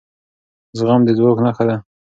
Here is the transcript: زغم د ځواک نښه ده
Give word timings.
زغم 0.77 1.01
د 1.05 1.09
ځواک 1.17 1.37
نښه 1.45 1.63
ده 1.69 1.75